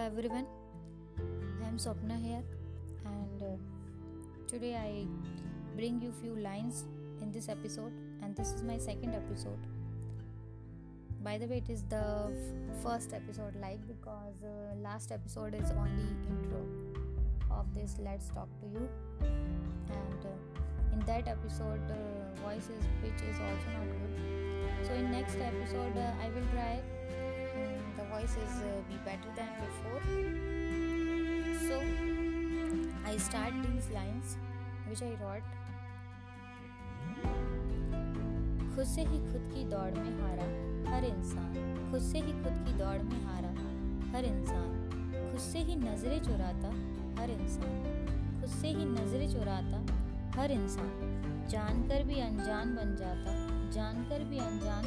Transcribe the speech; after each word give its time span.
everyone. 0.00 0.46
I 1.62 1.68
am 1.68 1.76
Swapna 1.76 2.16
here, 2.18 2.42
and 3.04 3.42
uh, 3.42 3.56
today 4.48 4.74
I 4.74 5.06
bring 5.76 6.00
you 6.00 6.10
few 6.22 6.36
lines 6.36 6.84
in 7.20 7.30
this 7.30 7.50
episode, 7.50 7.92
and 8.22 8.34
this 8.34 8.52
is 8.52 8.62
my 8.62 8.78
second 8.78 9.14
episode. 9.14 9.58
By 11.22 11.36
the 11.36 11.46
way, 11.46 11.58
it 11.58 11.68
is 11.68 11.82
the 11.82 12.30
f- 12.30 12.82
first 12.82 13.12
episode, 13.12 13.54
like 13.60 13.86
because 13.86 14.42
uh, 14.42 14.74
last 14.82 15.12
episode 15.12 15.54
is 15.54 15.70
only 15.72 16.08
intro 16.30 16.64
of 17.50 17.66
this 17.74 17.96
Let's 18.02 18.28
Talk 18.30 18.48
to 18.60 18.66
You, 18.72 18.88
and 19.20 20.24
uh, 20.24 20.94
in 20.94 21.00
that 21.00 21.28
episode, 21.28 21.82
uh, 21.90 22.40
voices 22.40 22.88
pitch 23.02 23.20
is 23.28 23.36
also 23.36 23.68
not 23.76 23.88
good. 24.00 24.86
So 24.86 24.94
in 24.94 25.10
next 25.10 25.36
episode, 25.36 25.94
uh, 25.94 26.24
I 26.24 26.28
will 26.30 26.48
try 26.54 26.80
the 27.96 28.04
voices 28.04 28.52
uh, 28.62 28.80
be 28.88 28.96
better 29.04 29.30
than 29.36 29.50
before. 29.64 30.02
So 31.66 31.76
I 33.04 33.16
start 33.18 33.52
these 33.64 33.88
lines 33.90 34.36
which 34.88 35.02
I 35.02 35.12
wrote. 35.22 35.48
खुद 38.74 38.86
से 38.88 39.02
ही 39.02 39.18
खुद 39.32 39.50
की 39.54 39.64
दौड़ 39.70 39.92
में 39.94 40.12
हारा 40.20 40.44
हर 40.90 41.04
इंसान 41.04 41.90
खुद 41.90 42.02
से 42.02 42.18
ही 42.18 42.32
खुद 42.42 42.54
की 42.66 42.72
दौड़ 42.78 43.00
में 43.02 43.20
हारा 43.24 43.50
हर 44.12 44.24
इंसान 44.24 44.70
खुद 45.30 45.40
से 45.40 45.58
ही 45.68 45.76
नज़रें 45.76 46.20
चुराता 46.24 46.70
हर 47.20 47.30
इंसान 47.30 47.74
खुद 48.40 48.50
से 48.50 48.68
ही 48.68 48.84
नज़रें 48.92 49.28
चुराता 49.32 49.80
हर 50.38 50.50
इंसान 50.52 51.46
जानकर 51.50 52.02
भी 52.08 52.20
अनजान 52.20 52.74
बन 52.76 52.94
जाता 53.00 53.34
जानकर 53.76 54.24
भी 54.30 54.38
अनजान 54.38 54.79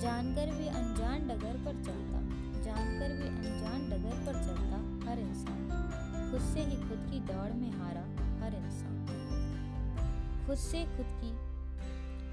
जानकर 0.00 0.46
भी 0.46 0.66
अनजान 0.68 1.28
डगर 1.28 1.54
पर 1.64 1.72
चलता, 1.72 2.18
जानकर 2.62 3.12
भी 3.12 3.28
अनजान 3.28 3.90
डगर 3.90 4.16
पर 4.26 4.32
चलता 4.32 5.10
हर 5.10 5.18
इंसान। 5.18 6.30
खुद 6.30 6.40
से 6.40 6.60
ही 6.60 6.76
खुद 6.76 7.08
की 7.10 7.20
दौड़ 7.20 7.52
में 7.52 7.70
हारा 7.70 8.02
हर 8.44 8.54
इंसान। 8.54 9.06
खुद 10.46 10.56
से 10.56 10.84
खुद 10.84 11.06
की 11.06 11.32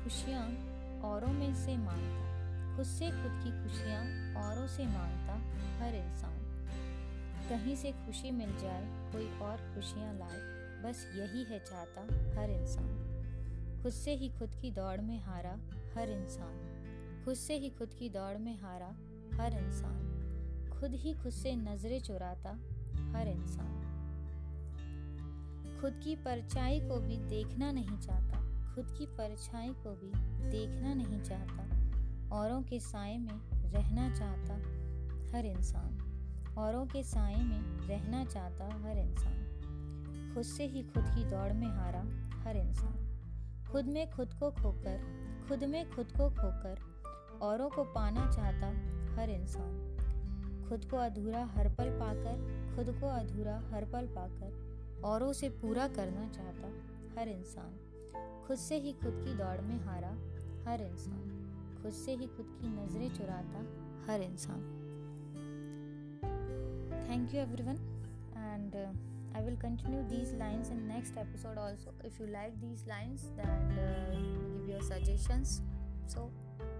खुशियाँ 0.04 0.44
औरों 1.04 1.34
में 1.34 1.56
से 1.56 1.78
माँगता, 1.78 2.76
खुद 2.76 2.86
से 2.86 3.10
खुद 3.12 3.42
की 3.44 3.52
खुशियाँ 3.64 4.04
औरों 4.44 4.68
से 4.68 4.86
माँगता 4.86 5.34
हर 5.84 5.96
इंसान। 5.96 6.40
कहीं 7.50 7.76
से 7.76 7.92
खुशी 7.92 8.32
मिल 8.32 8.58
जाए, 8.58 8.84
कोई 9.12 9.26
और 9.40 9.58
खुशियाँ 9.76 10.14
लाए, 10.14 10.40
बस 10.84 11.08
यही 11.16 11.44
है 11.44 11.60
चाहता 11.60 12.02
हर 12.42 12.50
इंसान। 12.50 13.82
खुद 13.84 13.92
से 13.92 14.16
ही 14.16 14.30
खुद 14.30 14.50
की 14.62 14.72
दौड़ 14.72 15.02
में 15.02 15.20
हारा 15.24 15.58
हर 15.98 16.10
इंसान। 16.10 16.83
खुद 17.26 17.36
से 17.36 17.58
ही 17.58 17.70
खुद 17.70 17.94
की 17.94 18.10
दौड़ 18.10 18.38
में 18.38 18.62
हारा 18.62 18.96
हर 19.44 19.54
इंसान। 19.54 20.14
खुद 20.80 20.92
ही 20.94 21.14
खुद 21.14 21.32
से 21.32 21.56
नज़रें 21.56 22.02
चुराता 22.02 22.50
हर 22.96 23.28
इंसान। 23.28 23.84
खुद 25.82 26.02
की 26.04 26.16
परछाई 26.16 26.80
को 26.80 27.00
भी 27.00 27.18
देखना 27.18 27.72
नहीं 27.72 28.00
चाहता। 28.00 28.44
खुद 28.76 28.96
की 28.98 29.06
परछाई 29.06 29.70
को 29.70 29.92
भी 29.92 30.12
देखना 30.50 30.94
नहीं 30.94 31.22
चाहता। 31.22 31.64
औरों 32.36 32.64
के 32.64 32.80
साय 32.80 33.18
में 33.18 33.70
रहना 33.72 34.16
चाहता 34.16 34.54
हर 35.38 35.46
इंसान। 35.46 36.00
औरों 36.58 36.86
के 36.86 37.04
साय 37.04 37.36
में 37.36 37.88
रहना 37.88 38.26
चाहता 38.26 38.66
हर 38.66 38.98
इंसान। 38.98 39.40
खुद 40.36 40.44
से 40.44 40.68
ही 40.68 40.84
खुद 40.84 41.04
की 41.04 41.26
दौड़ 41.26 41.54
में 41.54 41.68
हारा 41.68 42.04
हर 42.40 42.58
इंसान। 42.58 43.20
खुद 43.72 43.86
में 43.86 44.12
खुद 44.12 44.34
को 44.34 44.52
खोकर, 44.52 45.04
खुद 45.48 45.64
में 45.64 45.92
खुद 45.92 46.06
को 46.06 46.30
खोकर 46.30 46.93
औरों 47.44 47.70
को 47.70 47.84
पाना 47.84 48.26
चाहता 48.32 48.68
हर 49.16 49.30
इंसान 49.30 50.66
खुद 50.70 50.86
को 50.86 50.98
अधूरा 50.98 51.44
हर 51.46 51.68
पल 51.70 51.90
पाकर 51.90 52.76
खुद 52.76 52.90
को 53.02 53.08
अधूरा 53.08 53.56
हर 53.74 53.86
पल 53.86 54.08
पाकर 54.18 55.02
औरों 55.06 55.32
से 55.34 55.50
पूरा 55.62 55.88
करना 55.88 56.28
चाहता 56.30 56.68
हर 57.20 57.28
इंसान 57.28 57.74
खुद 58.48 58.58
से 58.58 58.78
ही 58.80 58.94
खुद 58.94 59.22
की 59.26 59.34
दौड़ 59.38 59.60
में 59.62 59.78
हारा 59.86 60.12
हर 60.70 60.82
इंसान 60.82 61.82
खुद 61.82 61.92
से 61.92 62.16
ही 62.16 62.28
खुद 62.28 62.58
की 62.62 62.70
नज़रें 62.70 63.10
चुराता 63.14 63.66
हर 64.12 64.22
इंसान 64.22 64.62
thank 67.10 67.34
you 67.34 67.42
everyone 67.42 67.76
and 68.38 68.86
I 69.38 69.40
will 69.42 69.56
continue 69.62 70.02
these 70.10 70.32
lines 70.40 70.68
in 70.70 70.82
next 70.88 71.16
episode 71.18 71.58
also. 71.58 71.94
If 72.04 72.20
you 72.20 72.28
like 72.28 72.60
these 72.62 72.84
lines, 72.88 73.24
then 73.36 73.64
suggestions. 74.84 75.62
So, 76.08 76.30
bye. 76.60 76.66
Thank 76.66 76.73